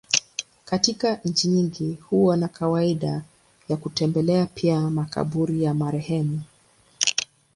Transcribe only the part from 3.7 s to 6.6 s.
kutembelea pia makaburi ya marehemu.